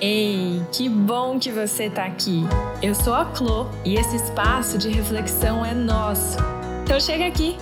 [0.00, 2.42] Ei, que bom que você está aqui!
[2.80, 6.38] Eu sou a Clo e esse espaço de reflexão é nosso.
[6.84, 7.56] Então chega aqui,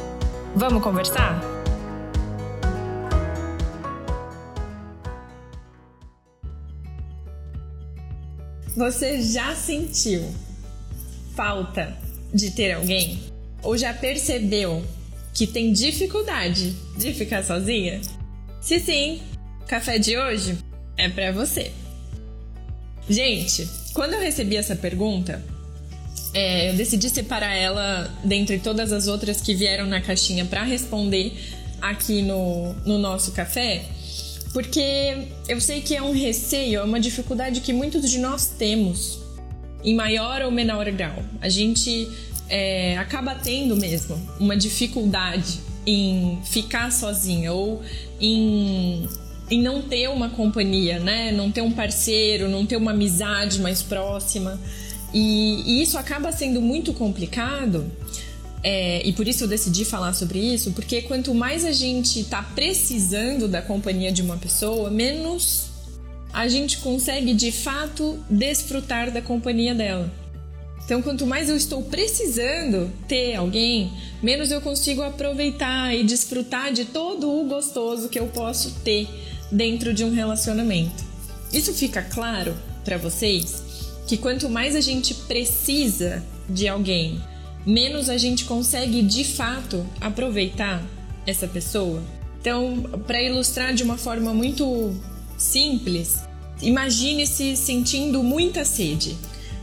[0.54, 1.40] vamos conversar?
[8.76, 10.22] Você já sentiu
[11.34, 11.96] falta
[12.34, 13.18] de ter alguém?
[13.62, 14.84] Ou já percebeu
[15.32, 18.02] que tem dificuldade de ficar sozinha?
[18.60, 19.22] Se sim,
[19.66, 20.58] café de hoje
[20.98, 21.72] é para você.
[23.08, 25.42] Gente, quando eu recebi essa pergunta,
[26.34, 31.32] é, eu decidi separar ela dentre todas as outras que vieram na caixinha para responder
[31.80, 33.84] aqui no, no nosso café,
[34.52, 39.18] porque eu sei que é um receio, é uma dificuldade que muitos de nós temos,
[39.84, 41.22] em maior ou menor grau.
[41.40, 42.08] A gente
[42.48, 47.82] é, acaba tendo mesmo uma dificuldade em ficar sozinha ou
[48.20, 49.08] em
[49.50, 51.30] em não ter uma companhia, né?
[51.32, 54.60] Não ter um parceiro, não ter uma amizade mais próxima.
[55.14, 57.90] E, e isso acaba sendo muito complicado.
[58.62, 62.42] É, e por isso eu decidi falar sobre isso, porque quanto mais a gente está
[62.42, 65.66] precisando da companhia de uma pessoa, menos
[66.32, 70.12] a gente consegue de fato desfrutar da companhia dela.
[70.84, 76.84] Então, quanto mais eu estou precisando ter alguém, menos eu consigo aproveitar e desfrutar de
[76.84, 79.08] todo o gostoso que eu posso ter
[79.50, 81.04] dentro de um relacionamento.
[81.52, 83.64] Isso fica claro para vocês
[84.06, 87.20] que quanto mais a gente precisa de alguém,
[87.64, 90.82] menos a gente consegue de fato aproveitar
[91.26, 92.02] essa pessoa.
[92.40, 94.94] Então, para ilustrar de uma forma muito
[95.36, 96.22] simples,
[96.62, 99.16] imagine-se sentindo muita sede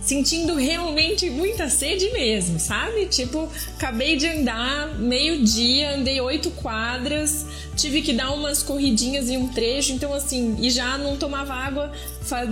[0.05, 3.05] sentindo realmente muita sede mesmo, sabe?
[3.05, 9.47] Tipo, acabei de andar meio-dia, andei oito quadras, tive que dar umas corridinhas em um
[9.47, 11.91] trecho, então assim, e já não tomava água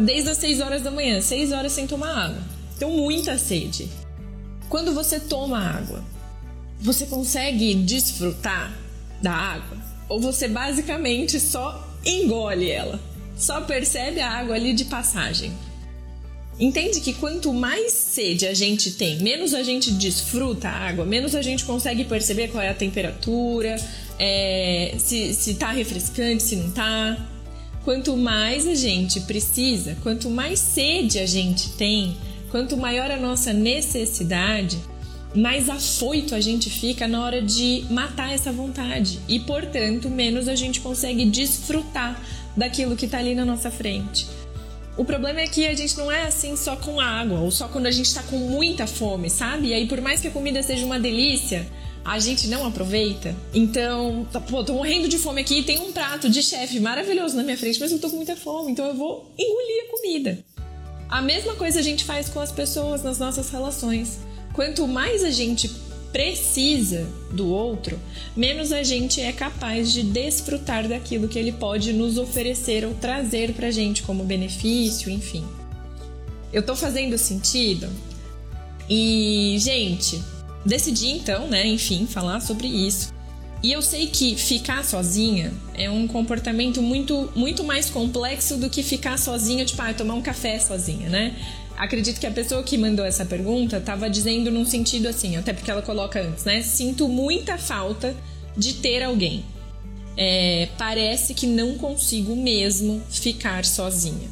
[0.05, 2.43] desde as seis horas da manhã, seis horas sem tomar água.
[2.77, 3.89] Então, muita sede.
[4.69, 6.03] Quando você toma água,
[6.79, 8.73] você consegue desfrutar
[9.21, 9.77] da água?
[10.09, 12.99] Ou você basicamente só engole ela?
[13.37, 15.53] Só percebe a água ali de passagem?
[16.59, 21.33] Entende que quanto mais sede a gente tem, menos a gente desfruta a água, menos
[21.33, 23.75] a gente consegue perceber qual é a temperatura,
[24.19, 27.17] é, se, se tá refrescante, se não tá.
[27.83, 32.15] Quanto mais a gente precisa, quanto mais sede a gente tem,
[32.51, 34.77] quanto maior a nossa necessidade,
[35.33, 40.55] mais afoito a gente fica na hora de matar essa vontade e, portanto, menos a
[40.55, 42.21] gente consegue desfrutar
[42.55, 44.27] daquilo que está ali na nossa frente.
[45.01, 47.87] O problema é que a gente não é assim só com água, ou só quando
[47.87, 49.69] a gente tá com muita fome, sabe?
[49.69, 51.67] E aí, por mais que a comida seja uma delícia,
[52.05, 53.35] a gente não aproveita.
[53.51, 57.41] Então, tá, pô, tô morrendo de fome aqui, tem um prato de chefe maravilhoso na
[57.41, 60.45] minha frente, mas eu tô com muita fome, então eu vou engolir a comida.
[61.09, 64.19] A mesma coisa a gente faz com as pessoas nas nossas relações.
[64.53, 65.67] Quanto mais a gente
[66.11, 67.99] precisa do outro,
[68.35, 73.53] menos a gente é capaz de desfrutar daquilo que ele pode nos oferecer ou trazer
[73.53, 75.45] pra gente como benefício, enfim.
[76.51, 77.87] Eu tô fazendo sentido?
[78.89, 80.21] E, gente,
[80.65, 83.13] decidi então, né, enfim, falar sobre isso.
[83.63, 88.81] E eu sei que ficar sozinha é um comportamento muito, muito mais complexo do que
[88.81, 91.35] ficar sozinha, tipo, ah, tomar um café sozinha, né?
[91.81, 95.71] acredito que a pessoa que mandou essa pergunta estava dizendo num sentido assim, até porque
[95.71, 96.61] ela coloca antes, né?
[96.61, 98.15] Sinto muita falta
[98.55, 99.43] de ter alguém.
[100.15, 104.29] É, parece que não consigo mesmo ficar sozinha.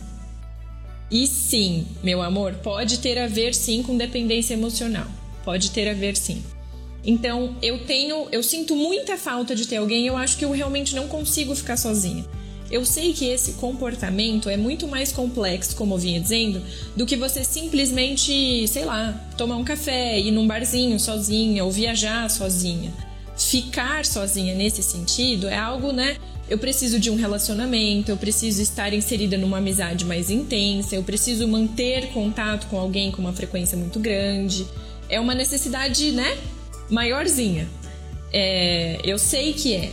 [1.09, 5.07] E sim, meu amor, pode ter a ver sim com dependência emocional.
[5.44, 6.44] Pode ter a ver sim.
[7.03, 10.95] Então, eu tenho, eu sinto muita falta de ter alguém, eu acho que eu realmente
[10.95, 12.25] não consigo ficar sozinha.
[12.71, 16.61] Eu sei que esse comportamento é muito mais complexo, como eu vinha dizendo,
[16.95, 22.29] do que você simplesmente, sei lá, tomar um café, ir num barzinho sozinha ou viajar
[22.29, 22.93] sozinha.
[23.35, 26.17] Ficar sozinha nesse sentido é algo, né?
[26.47, 31.47] Eu preciso de um relacionamento, eu preciso estar inserida numa amizade mais intensa, eu preciso
[31.47, 34.67] manter contato com alguém com uma frequência muito grande.
[35.07, 36.37] É uma necessidade, né?
[36.90, 37.68] Maiorzinha.
[38.32, 39.91] É, eu sei que é,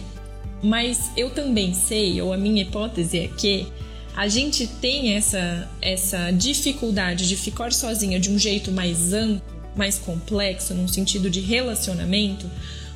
[0.63, 3.67] mas eu também sei, ou a minha hipótese é que
[4.15, 9.43] a gente tem essa, essa dificuldade de ficar sozinha de um jeito mais amplo,
[9.77, 12.51] mais complexo, num sentido de relacionamento,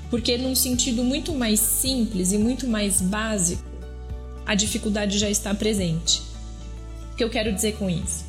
[0.09, 3.63] porque num sentido muito mais simples e muito mais básico,
[4.47, 6.23] a dificuldade já está presente.
[7.13, 8.25] O que eu quero dizer com isso?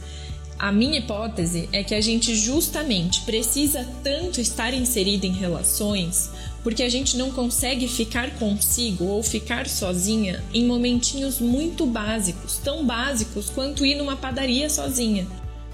[0.62, 6.30] A minha hipótese é que a gente justamente precisa tanto estar inserido em relações
[6.64, 12.86] porque a gente não consegue ficar consigo ou ficar sozinha em momentinhos muito básicos, tão
[12.86, 15.26] básicos quanto ir numa padaria sozinha,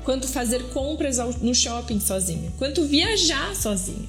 [0.06, 4.08] quanto fazer compras no shopping sozinha, quanto viajar sozinha.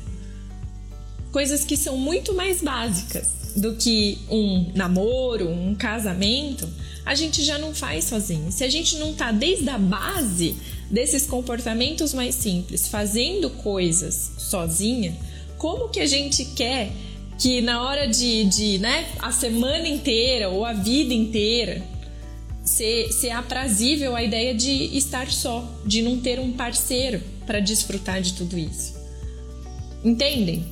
[1.33, 6.69] Coisas que são muito mais básicas do que um namoro, um casamento,
[7.09, 8.53] a gente já não faz sozinho.
[8.53, 10.57] Se a gente não tá desde a base
[10.91, 15.17] desses comportamentos mais simples, fazendo coisas sozinha,
[15.57, 16.93] como que a gente quer
[17.39, 21.83] que na hora de, de né, a semana inteira ou a vida inteira
[22.63, 28.21] ser, ser aprazível a ideia de estar só, de não ter um parceiro para desfrutar
[28.21, 28.95] de tudo isso.
[30.05, 30.63] Entendem?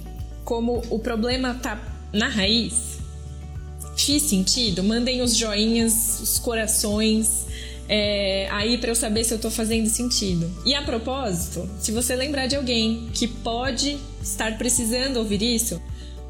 [0.44, 1.81] Como o problema tá
[2.12, 2.95] na raiz?
[4.06, 4.85] Fiz sentido?
[4.85, 7.44] Mandem os joinhas, os corações
[7.88, 10.49] é, aí para eu saber se eu tô fazendo sentido.
[10.64, 15.82] E a propósito, se você lembrar de alguém que pode estar precisando ouvir isso,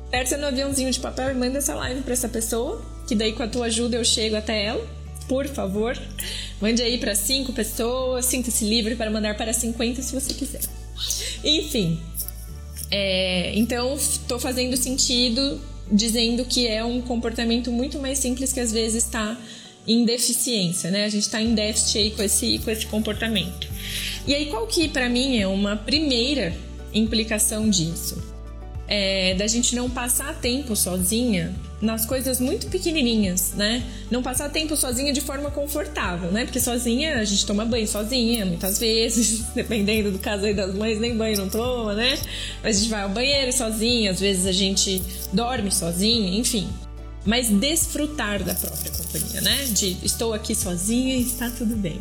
[0.08, 3.42] aperta no aviãozinho de papel e manda essa live para essa pessoa, que daí com
[3.42, 4.86] a tua ajuda eu chego até ela.
[5.28, 5.94] Por favor,
[6.58, 10.62] mande aí para cinco pessoas, sinta-se livre para mandar para 50 se você quiser.
[11.44, 12.00] Enfim,
[12.90, 15.60] é, então estou fazendo sentido
[15.90, 19.38] dizendo que é um comportamento muito mais simples que às vezes está
[19.86, 21.04] em deficiência, né?
[21.04, 23.68] A gente está em déficit aí com esse, com esse comportamento.
[24.26, 26.52] E aí, qual que para mim é uma primeira
[26.92, 28.35] implicação disso?
[28.88, 33.82] É da gente não passar tempo sozinha nas coisas muito pequenininhas, né?
[34.10, 36.44] Não passar tempo sozinha de forma confortável, né?
[36.44, 41.00] Porque sozinha a gente toma banho sozinha, muitas vezes, dependendo do caso aí das mães,
[41.00, 42.18] nem banho não toma, né?
[42.62, 45.02] Mas a gente vai ao banheiro sozinha, às vezes a gente
[45.32, 46.68] dorme sozinha, enfim
[47.26, 49.64] mas desfrutar da própria companhia, né?
[49.64, 52.00] De estou aqui sozinha e está tudo bem.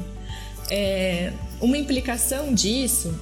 [0.69, 3.13] É, uma implicação disso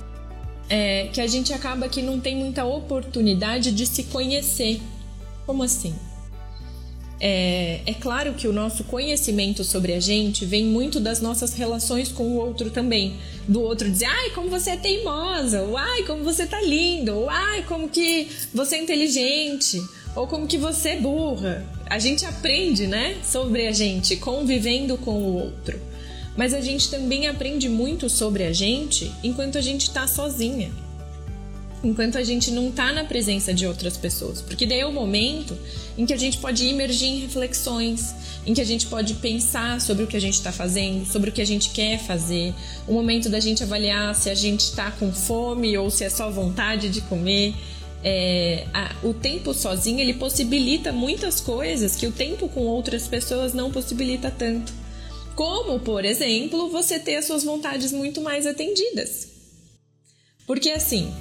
[0.75, 4.81] é que a gente acaba que não tem muita oportunidade de se conhecer.
[5.45, 5.93] Como assim?
[7.19, 12.11] É, é, claro que o nosso conhecimento sobre a gente vem muito das nossas relações
[12.11, 13.17] com o outro também.
[13.47, 17.29] Do outro dizer, ai, como você é teimosa, ou ai, como você tá lindo, ou
[17.29, 19.79] ai, como que você é inteligente,
[20.15, 21.63] ou como que você é burra.
[21.85, 25.92] A gente aprende, né, sobre a gente convivendo com o outro.
[26.35, 30.71] Mas a gente também aprende muito sobre a gente enquanto a gente está sozinha.
[31.83, 34.41] Enquanto a gente não está na presença de outras pessoas.
[34.41, 35.57] Porque daí é o momento
[35.97, 38.15] em que a gente pode emergir em reflexões,
[38.45, 41.33] em que a gente pode pensar sobre o que a gente está fazendo, sobre o
[41.33, 42.53] que a gente quer fazer,
[42.87, 46.31] o momento da gente avaliar se a gente está com fome ou se é só
[46.31, 47.53] vontade de comer
[48.03, 53.53] é, a, o tempo sozinho ele possibilita muitas coisas que o tempo com outras pessoas
[53.53, 54.73] não possibilita tanto.
[55.35, 59.27] Como, por exemplo, você ter as suas vontades muito mais atendidas.
[60.45, 61.11] Porque assim,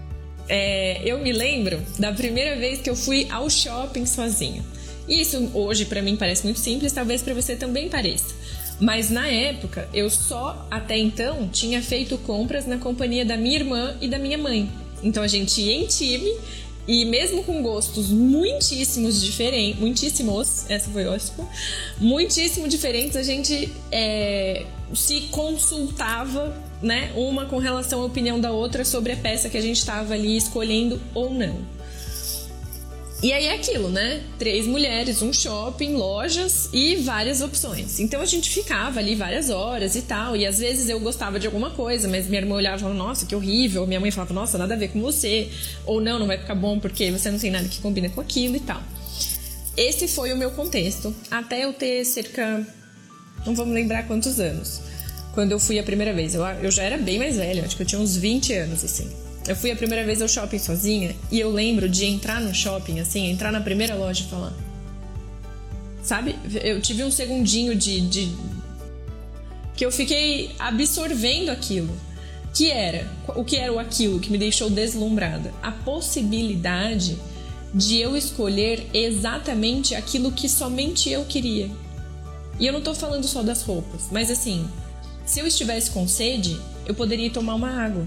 [0.49, 4.65] é, eu me lembro da primeira vez que eu fui ao shopping sozinha.
[5.09, 8.35] Isso hoje para mim parece muito simples, talvez para você também pareça.
[8.81, 13.97] Mas na época, eu só até então tinha feito compras na companhia da minha irmã
[14.01, 14.71] e da minha mãe.
[15.03, 16.33] Então a gente ia em time
[16.87, 21.49] e mesmo com gostos muitíssimos diferentes, muitíssimos, essa foi ótimo,
[21.99, 28.85] muitíssimo diferentes, a gente é, se consultava, né, uma com relação à opinião da outra
[28.85, 31.61] sobre a peça que a gente estava ali escolhendo ou não.
[33.23, 34.21] E aí é aquilo, né?
[34.37, 38.01] Três mulheres, um shopping, lojas e várias opções.
[38.01, 40.37] Então a gente ficava ali várias horas e tal.
[40.37, 43.25] E às vezes eu gostava de alguma coisa, mas minha irmã olhava e falava, nossa,
[43.25, 43.87] que horrível.
[43.87, 45.49] Minha mãe falava, nossa, nada a ver com você.
[45.87, 48.57] Ou não, não vai ficar bom porque você não tem nada que combina com aquilo
[48.57, 48.83] e tal.
[49.77, 52.67] Esse foi o meu contexto, até eu ter cerca.
[53.47, 54.81] Não vamos lembrar quantos anos.
[55.33, 56.35] Quando eu fui a primeira vez.
[56.35, 59.09] Eu, eu já era bem mais velha, acho que eu tinha uns 20 anos, assim.
[59.47, 63.01] Eu fui a primeira vez ao shopping sozinha e eu lembro de entrar no shopping,
[63.01, 64.53] assim, entrar na primeira loja e falar.
[66.03, 66.37] Sabe?
[66.63, 68.01] Eu tive um segundinho de.
[68.01, 68.33] de...
[69.77, 71.93] que eu fiquei absorvendo aquilo.
[72.55, 73.11] Que era.
[73.29, 75.53] O que era o aquilo que me deixou deslumbrada?
[75.63, 77.19] A possibilidade
[77.75, 81.71] de eu escolher exatamente aquilo que somente eu queria.
[82.61, 84.69] E eu não tô falando só das roupas, mas assim,
[85.25, 88.07] se eu estivesse com sede, eu poderia tomar uma água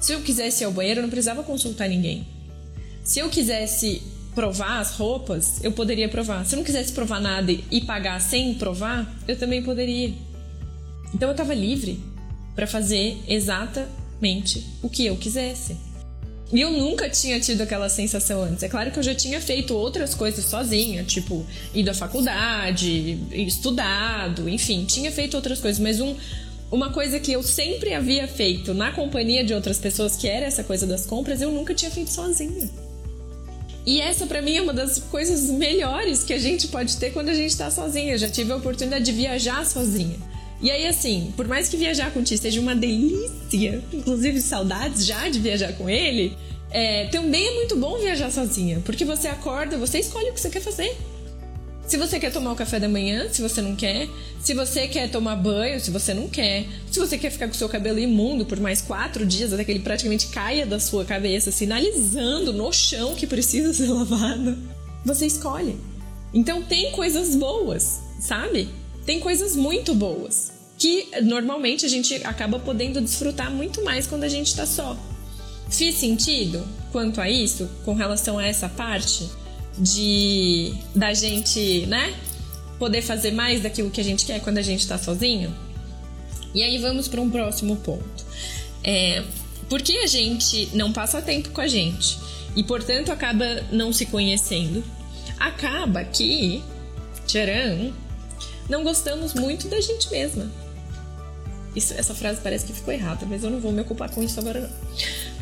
[0.00, 2.26] se eu quisesse ir ao banheiro, eu não precisava consultar ninguém.
[3.04, 4.02] Se eu quisesse
[4.34, 6.44] provar as roupas, eu poderia provar.
[6.46, 10.12] Se eu não quisesse provar nada e pagar sem provar, eu também poderia.
[11.14, 12.00] Então eu estava livre
[12.54, 15.76] para fazer exatamente o que eu quisesse.
[16.52, 18.62] E eu nunca tinha tido aquela sensação antes.
[18.62, 24.48] É claro que eu já tinha feito outras coisas sozinha, tipo, ido à faculdade, estudado,
[24.48, 26.16] enfim, tinha feito outras coisas, mas um
[26.70, 30.62] uma coisa que eu sempre havia feito na companhia de outras pessoas, que era essa
[30.62, 32.70] coisa das compras, eu nunca tinha feito sozinha.
[33.84, 37.30] E essa para mim é uma das coisas melhores que a gente pode ter quando
[37.30, 38.12] a gente tá sozinha.
[38.12, 40.16] Eu já tive a oportunidade de viajar sozinha.
[40.62, 45.06] E aí, assim, por mais que viajar com o Ti seja uma delícia, inclusive saudades
[45.06, 46.36] já de viajar com ele,
[46.70, 50.50] é, também é muito bom viajar sozinha, porque você acorda, você escolhe o que você
[50.50, 50.96] quer fazer.
[51.90, 54.08] Se você quer tomar o café da manhã, se você não quer.
[54.40, 56.64] Se você quer tomar banho, se você não quer.
[56.88, 59.72] Se você quer ficar com o seu cabelo imundo por mais quatro dias, até que
[59.72, 64.56] ele praticamente caia da sua cabeça, sinalizando no chão que precisa ser lavado.
[65.04, 65.80] Você escolhe.
[66.32, 68.68] Então tem coisas boas, sabe?
[69.04, 70.52] Tem coisas muito boas.
[70.78, 74.96] Que normalmente a gente acaba podendo desfrutar muito mais quando a gente tá só.
[75.68, 79.39] Fiz sentido quanto a isso, com relação a essa parte?
[79.78, 82.14] De da gente, né,
[82.78, 85.54] poder fazer mais daquilo que a gente quer quando a gente está sozinho.
[86.54, 88.24] E aí vamos para um próximo ponto.
[88.82, 89.22] É,
[89.68, 92.18] porque a gente não passa tempo com a gente
[92.56, 94.82] e, portanto, acaba não se conhecendo,
[95.38, 96.62] acaba que,
[97.26, 97.92] tcharam,
[98.68, 100.50] não gostamos muito da gente mesma.
[101.76, 104.40] Isso, essa frase parece que ficou errada, mas eu não vou me ocupar com isso
[104.40, 104.70] agora não.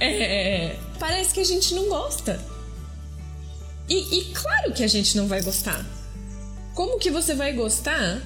[0.01, 2.39] É, parece que a gente não gosta
[3.89, 5.85] e, e claro que a gente não vai gostar.
[6.75, 8.23] Como que você vai gostar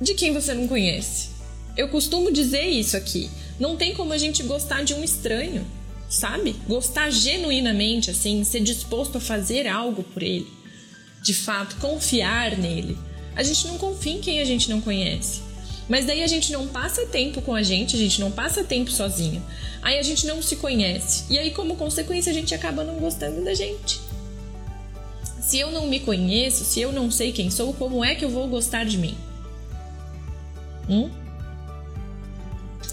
[0.00, 1.30] de quem você não conhece?
[1.76, 3.28] Eu costumo dizer isso aqui.
[3.58, 5.66] Não tem como a gente gostar de um estranho,
[6.08, 6.54] sabe?
[6.68, 10.46] Gostar genuinamente, assim, ser disposto a fazer algo por ele.
[11.22, 12.96] De fato, confiar nele.
[13.34, 15.42] A gente não confia em quem a gente não conhece.
[15.88, 18.90] Mas daí a gente não passa tempo com a gente, a gente não passa tempo
[18.90, 19.44] sozinho.
[19.82, 21.24] Aí a gente não se conhece.
[21.28, 24.00] E aí, como consequência, a gente acaba não gostando da gente.
[25.44, 28.30] Se eu não me conheço, se eu não sei quem sou, como é que eu
[28.30, 29.14] vou gostar de mim?
[30.88, 31.10] Hum?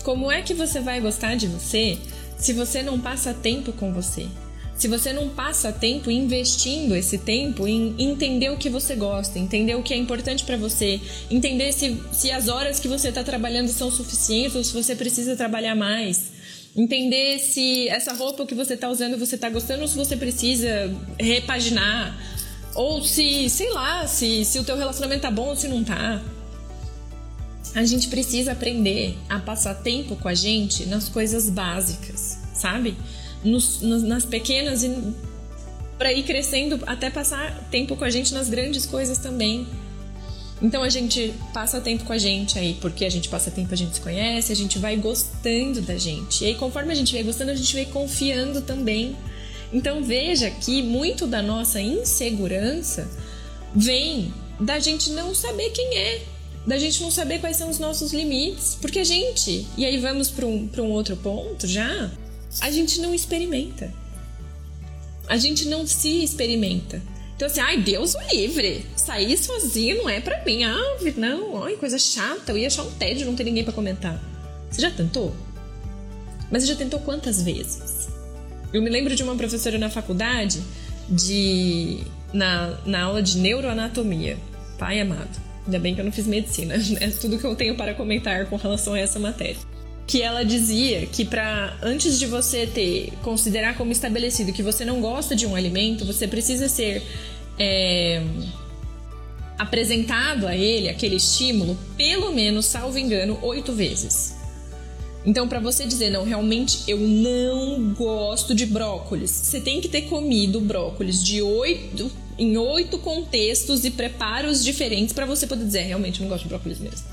[0.04, 1.98] Como é que você vai gostar de você
[2.38, 4.28] se você não passa tempo com você?
[4.76, 9.76] Se você não passa tempo investindo esse tempo em entender o que você gosta, entender
[9.76, 13.70] o que é importante para você, entender se, se as horas que você está trabalhando
[13.70, 16.32] são suficientes ou se você precisa trabalhar mais,
[16.76, 20.94] entender se essa roupa que você está usando você está gostando ou se você precisa
[21.18, 22.18] repaginar,
[22.74, 26.22] ou se, sei lá, se, se o teu relacionamento tá bom ou se não tá.
[27.74, 32.96] A gente precisa aprender a passar tempo com a gente nas coisas básicas, sabe?
[33.44, 35.14] Nos, nos, nas pequenas e
[35.98, 39.68] para ir crescendo até passar tempo com a gente nas grandes coisas também.
[40.62, 43.78] Então a gente passa tempo com a gente aí, porque a gente passa tempo, a
[43.78, 46.44] gente se conhece, a gente vai gostando da gente.
[46.44, 49.16] E aí, conforme a gente vai gostando, a gente vai confiando também
[49.74, 53.10] então veja que muito da nossa insegurança
[53.76, 56.22] vem da gente não saber quem é,
[56.66, 58.78] da gente não saber quais são os nossos limites.
[58.80, 62.12] Porque a gente, e aí vamos para um, um outro ponto já,
[62.60, 63.94] a gente não experimenta.
[65.28, 67.02] A gente não se experimenta.
[67.36, 68.86] Então, assim, ai, Deus o livre.
[68.96, 70.64] Sair sozinho não é para mim.
[70.64, 72.52] Ah, não, ai, coisa chata.
[72.52, 74.22] Eu ia achar um tédio não ter ninguém para comentar.
[74.70, 75.34] Você já tentou?
[76.52, 78.10] Mas você já tentou quantas vezes?
[78.74, 80.62] Eu me lembro de uma professora na faculdade,
[81.10, 82.00] de
[82.34, 84.38] na, na aula de neuroanatomia.
[84.78, 85.30] Pai amado.
[85.66, 86.76] Ainda bem que eu não fiz medicina.
[87.00, 89.58] É tudo que eu tenho para comentar com relação a essa matéria.
[90.08, 95.00] Que ela dizia que para antes de você ter considerar como estabelecido que você não
[95.00, 97.04] gosta de um alimento, você precisa ser
[97.60, 98.24] é,
[99.58, 104.41] apresentado a ele aquele estímulo pelo menos, salvo engano, oito vezes.
[105.26, 110.04] Então, para você dizer, não, realmente eu não gosto de brócolis, você tem que ter
[110.04, 116.20] comido brócolis de oito, em oito contextos e preparos diferentes para você poder dizer, realmente
[116.20, 117.06] eu não gosto de brócolis mesmo.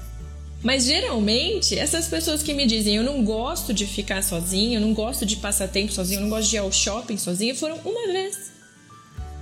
[0.63, 4.93] Mas geralmente, essas pessoas que me dizem eu não gosto de ficar sozinha, eu não
[4.93, 8.13] gosto de passar tempo sozinha, eu não gosto de ir ao shopping sozinha, foram uma
[8.13, 8.58] vez.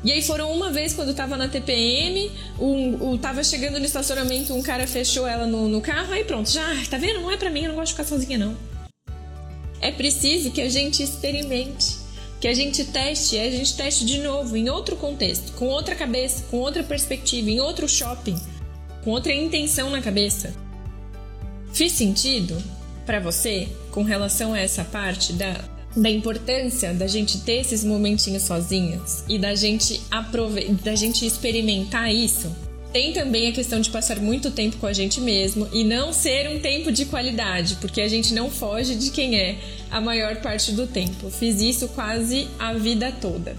[0.07, 4.55] E aí foram uma vez quando tava na TPM, um, um, tava chegando no estacionamento,
[4.55, 7.23] um cara fechou ela no, no carro, aí pronto, já, tá vendo?
[7.23, 8.57] Não é pra mim, eu não gosto de ficar sozinha, não.
[9.81, 11.97] É preciso que a gente experimente,
[12.41, 16.45] que a gente teste, a gente teste de novo, em outro contexto, com outra cabeça,
[16.53, 18.41] com outra perspectiva, em outro shopping,
[19.03, 20.55] com outra intenção na cabeça.
[21.73, 22.57] Fiz sentido
[23.05, 28.43] para você com relação a essa parte da da importância da gente ter esses momentinhos
[28.43, 30.01] sozinhos e da gente
[30.83, 32.55] da gente experimentar isso.
[32.93, 36.49] Tem também a questão de passar muito tempo com a gente mesmo e não ser
[36.49, 39.59] um tempo de qualidade, porque a gente não foge de quem é
[39.91, 41.29] a maior parte do tempo.
[41.31, 43.57] Fiz isso quase a vida toda.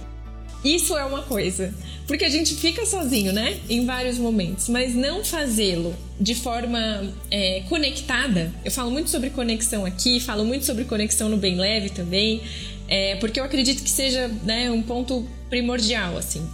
[0.63, 1.73] Isso é uma coisa.
[2.07, 3.59] Porque a gente fica sozinho, né?
[3.69, 4.69] Em vários momentos.
[4.69, 8.51] Mas não fazê-lo de forma é, conectada.
[8.63, 12.41] Eu falo muito sobre conexão aqui, falo muito sobre conexão no Bem Leve também.
[12.87, 16.47] É, porque eu acredito que seja né, um ponto primordial, assim.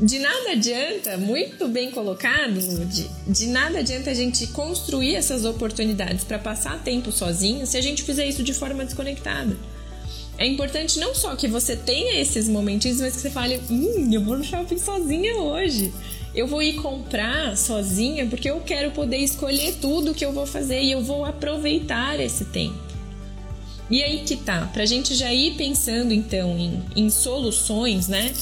[0.00, 6.24] De nada adianta, muito bem colocado, de, de nada adianta a gente construir essas oportunidades
[6.24, 9.54] para passar tempo sozinho se a gente fizer isso de forma desconectada.
[10.40, 14.24] É importante não só que você tenha esses momentinhos, mas que você fale: hum, eu
[14.24, 15.92] vou no shopping sozinha hoje.
[16.34, 20.80] Eu vou ir comprar sozinha porque eu quero poder escolher tudo que eu vou fazer
[20.80, 22.78] e eu vou aproveitar esse tempo.
[23.90, 28.32] E aí que tá, pra gente já ir pensando então em, em soluções, né?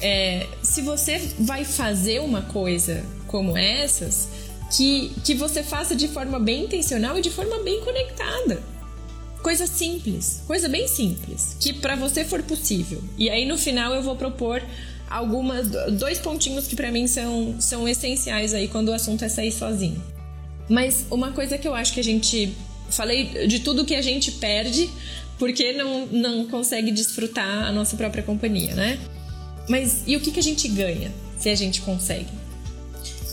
[0.00, 4.28] É, se você vai fazer uma coisa como essas,
[4.76, 8.62] que, que você faça de forma bem intencional e de forma bem conectada.
[9.42, 13.02] Coisa simples, coisa bem simples, que para você for possível.
[13.18, 14.62] E aí no final eu vou propor
[15.10, 15.68] algumas
[15.98, 20.02] dois pontinhos que para mim são, são essenciais aí quando o assunto é sair sozinho.
[20.68, 22.54] Mas uma coisa que eu acho que a gente
[22.88, 24.88] falei de tudo que a gente perde
[25.38, 28.98] porque não, não consegue desfrutar a nossa própria companhia, né?
[29.68, 32.30] Mas e o que, que a gente ganha se a gente consegue?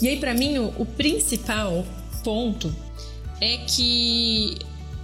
[0.01, 1.85] E aí, para mim, o, o principal
[2.23, 2.73] ponto
[3.39, 4.57] é que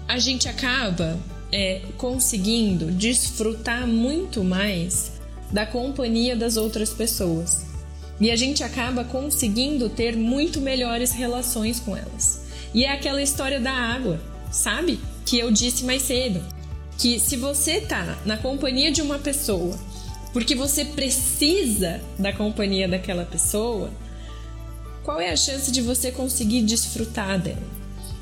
[0.08, 1.18] a gente acaba
[1.52, 5.14] é, conseguindo desfrutar muito mais
[5.52, 7.66] da companhia das outras pessoas.
[8.20, 12.46] E a gente acaba conseguindo ter muito melhores relações com elas.
[12.74, 14.20] E é aquela história da água,
[14.52, 15.00] sabe?
[15.26, 16.42] Que eu disse mais cedo.
[16.98, 19.78] Que se você tá na companhia de uma pessoa
[20.36, 23.90] porque você precisa da companhia daquela pessoa,
[25.02, 27.75] qual é a chance de você conseguir desfrutar dela?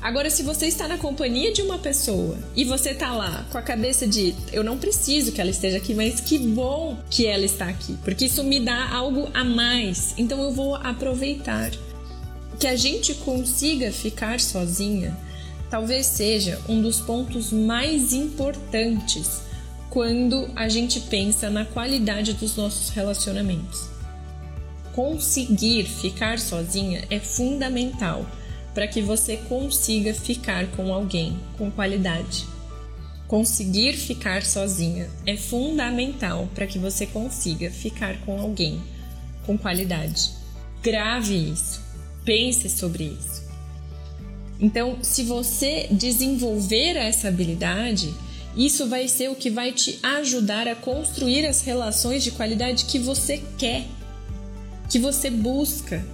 [0.04, 3.62] Agora, se você está na companhia de uma pessoa e você está lá com a
[3.62, 7.70] cabeça de eu não preciso que ela esteja aqui, mas que bom que ela está
[7.70, 11.70] aqui, porque isso me dá algo a mais, então eu vou aproveitar.
[12.60, 15.16] Que a gente consiga ficar sozinha
[15.70, 19.40] talvez seja um dos pontos mais importantes
[19.88, 23.88] quando a gente pensa na qualidade dos nossos relacionamentos.
[24.92, 28.26] Conseguir ficar sozinha é fundamental
[28.74, 32.46] para que você consiga ficar com alguém com qualidade.
[33.28, 38.82] Conseguir ficar sozinha é fundamental para que você consiga ficar com alguém
[39.46, 40.30] com qualidade.
[40.82, 41.80] Grave isso,
[42.24, 43.44] pense sobre isso.
[44.60, 48.14] Então, se você desenvolver essa habilidade,
[48.56, 52.98] isso vai ser o que vai te ajudar a construir as relações de qualidade que
[52.98, 53.84] você quer,
[54.88, 56.04] que você busca,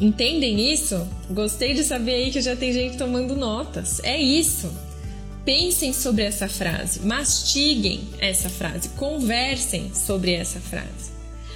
[0.00, 1.06] Entendem isso?
[1.30, 4.00] Gostei de saber aí que já tem gente tomando notas.
[4.02, 4.70] É isso.
[5.44, 11.12] Pensem sobre essa frase, mastiguem essa frase, conversem sobre essa frase.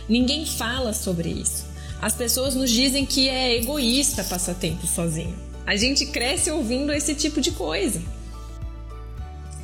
[0.07, 1.65] Ninguém fala sobre isso.
[2.01, 5.35] As pessoas nos dizem que é egoísta passar tempo sozinho.
[5.67, 8.01] A gente cresce ouvindo esse tipo de coisa.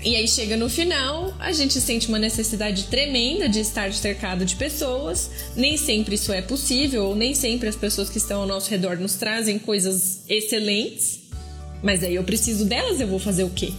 [0.05, 4.55] E aí chega no final, a gente sente uma necessidade tremenda de estar cercado de
[4.55, 5.31] pessoas.
[5.57, 8.99] Nem sempre isso é possível, ou nem sempre as pessoas que estão ao nosso redor
[8.99, 11.21] nos trazem coisas excelentes.
[11.83, 13.73] Mas aí eu preciso delas, eu vou fazer o quê?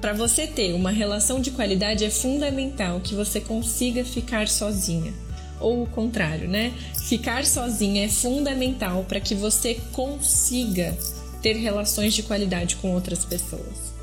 [0.00, 5.12] Para você ter uma relação de qualidade é fundamental que você consiga ficar sozinha.
[5.60, 6.72] Ou o contrário, né?
[7.06, 10.96] Ficar sozinha é fundamental para que você consiga
[11.42, 13.93] ter relações de qualidade com outras pessoas.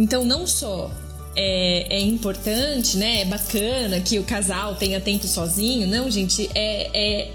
[0.00, 0.90] Então, não só
[1.36, 3.20] é, é, importante, né?
[3.20, 5.86] É bacana que o casal tenha tempo sozinho.
[5.86, 7.30] Não, gente, é, é,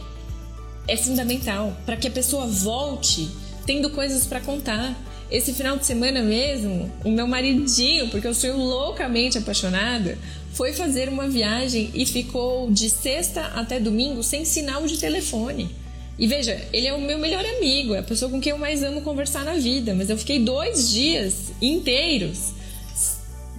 [0.88, 3.30] é fundamental para que a pessoa volte
[3.68, 5.00] tendo coisas para contar.
[5.30, 10.18] Esse final de semana mesmo, o meu maridinho, porque eu sou loucamente apaixonada,
[10.52, 15.70] foi fazer uma viagem e ficou de sexta até domingo sem sinal de telefone.
[16.18, 18.82] E veja, ele é o meu melhor amigo, é a pessoa com quem eu mais
[18.82, 22.54] amo conversar na vida, mas eu fiquei dois dias inteiros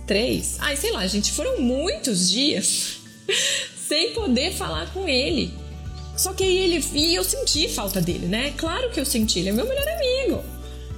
[0.07, 0.57] três.
[0.59, 2.99] Ai, sei lá, gente, foram muitos dias
[3.89, 5.53] sem poder falar com ele.
[6.17, 6.85] Só que aí ele.
[6.95, 8.55] E eu senti falta dele, né?
[8.57, 10.45] Claro que eu senti, ele é meu melhor amigo.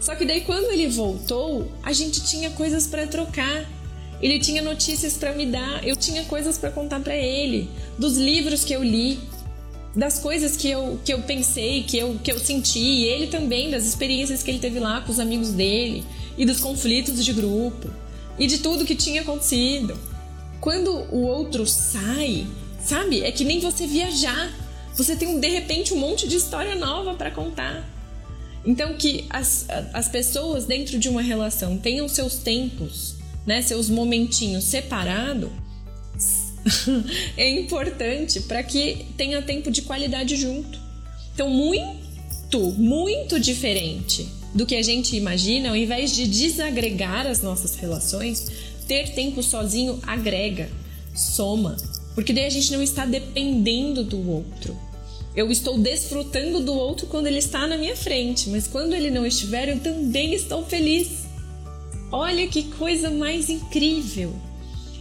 [0.01, 3.67] Só que daí quando ele voltou, a gente tinha coisas para trocar.
[4.21, 8.65] Ele tinha notícias para me dar, eu tinha coisas para contar para ele, dos livros
[8.65, 9.17] que eu li,
[9.95, 13.71] das coisas que eu, que eu pensei, que eu, que eu senti, e ele também,
[13.71, 16.03] das experiências que ele teve lá com os amigos dele
[16.37, 17.89] e dos conflitos de grupo
[18.39, 19.99] e de tudo que tinha acontecido.
[20.61, 22.47] Quando o outro sai,
[22.85, 23.23] sabe?
[23.23, 24.53] É que nem você viajar.
[24.95, 27.89] Você tem de repente um monte de história nova para contar.
[28.65, 33.15] Então que as, as pessoas dentro de uma relação tenham seus tempos,
[33.47, 35.51] né, seus momentinhos separados,
[37.37, 40.79] é importante para que tenha tempo de qualidade junto.
[41.35, 47.75] Então, muito, muito diferente do que a gente imagina, ao invés de desagregar as nossas
[47.77, 48.51] relações,
[48.87, 50.71] ter tempo sozinho agrega,
[51.15, 51.77] soma,
[52.15, 54.77] porque daí a gente não está dependendo do outro.
[55.37, 59.25] Eu estou desfrutando do outro quando ele está na minha frente, mas quando ele não
[59.25, 61.27] estiver, eu também estou feliz.
[62.11, 64.35] Olha que coisa mais incrível!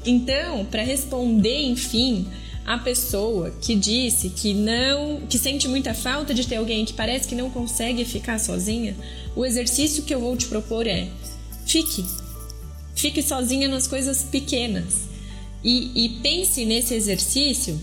[0.05, 2.27] Então, para responder, enfim,
[2.67, 7.25] a pessoa que disse que não, que sente muita falta de ter alguém que parece
[7.25, 8.93] que não consegue ficar sozinha,
[9.33, 11.07] o exercício que eu vou te propor é:
[11.65, 12.03] fique.
[12.93, 15.07] Fique sozinha nas coisas pequenas.
[15.63, 17.79] E, e pense nesse exercício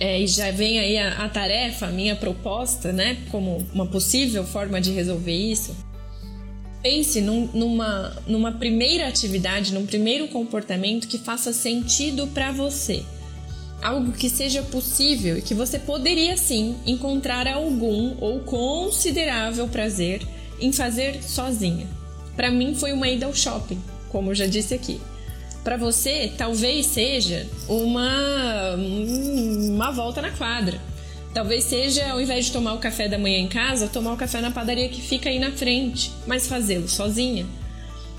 [0.00, 4.44] é, e já vem aí a, a, tarefa, a minha proposta, né, como uma possível
[4.44, 5.76] forma de resolver isso.
[6.82, 13.04] Pense num, numa, numa primeira atividade, num primeiro comportamento que faça sentido para você.
[13.82, 20.22] Algo que seja possível e que você poderia sim encontrar algum ou considerável prazer
[20.60, 21.86] em fazer sozinha.
[22.36, 25.00] Para mim foi uma ida ao shopping, como eu já disse aqui.
[25.64, 30.80] Para você, talvez seja uma, uma volta na quadra.
[31.32, 34.40] Talvez seja, ao invés de tomar o café da manhã em casa, tomar o café
[34.40, 37.46] na padaria que fica aí na frente, mas fazê-lo sozinha.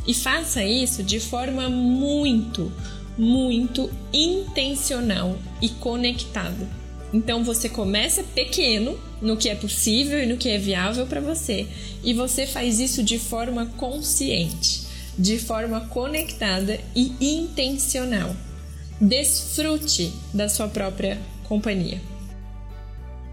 [0.08, 2.72] E faça isso de forma muito,
[3.18, 6.68] muito intencional e conectada.
[7.14, 11.68] Então você começa pequeno no que é possível e no que é viável para você,
[12.04, 14.84] e você faz isso de forma consciente
[15.18, 18.36] de forma conectada e intencional.
[19.00, 22.02] Desfrute da sua própria companhia.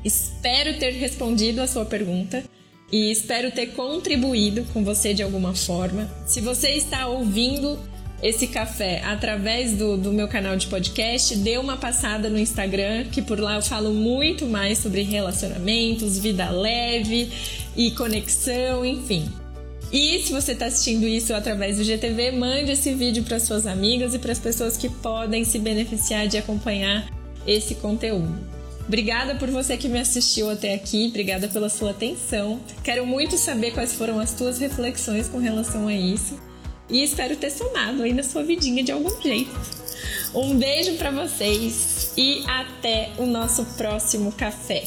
[0.04, 2.42] Espero ter respondido a sua pergunta
[2.90, 6.08] e espero ter contribuído com você de alguma forma.
[6.26, 7.78] Se você está ouvindo
[8.22, 13.22] esse café através do, do meu canal de podcast, dê uma passada no Instagram, que
[13.22, 17.30] por lá eu falo muito mais sobre relacionamentos, vida leve
[17.74, 19.30] e conexão, enfim.
[19.90, 24.14] E se você está assistindo isso através do GTV, mande esse vídeo para suas amigas
[24.14, 27.08] e para as pessoas que podem se beneficiar de acompanhar
[27.46, 28.38] esse conteúdo.
[28.86, 32.60] Obrigada por você que me assistiu até aqui, obrigada pela sua atenção.
[32.84, 36.49] Quero muito saber quais foram as tuas reflexões com relação a isso
[36.90, 39.50] e espero ter somado aí na sua vidinha de algum jeito.
[40.34, 44.84] Um beijo para vocês e até o nosso próximo café.